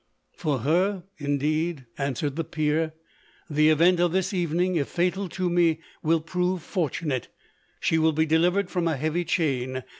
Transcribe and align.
"For 0.35 0.61
her, 0.61 1.03
indeed," 1.19 1.85
answered 1.95 2.35
the 2.35 2.43
peer," 2.43 2.93
the 3.51 3.69
event 3.69 3.99
of 3.99 4.11
this 4.13 4.33
evening, 4.33 4.75
if 4.75 4.87
fatal 4.87 5.29
to 5.29 5.47
me, 5.47 5.79
will 6.01 6.21
prove 6.21 6.63
fortunate: 6.63 7.27
she 7.79 7.99
will 7.99 8.11
be 8.11 8.25
delivered 8.25 8.71
from 8.71 8.87
a 8.87 8.97
heavy 8.97 9.25
chain. 9.25 9.83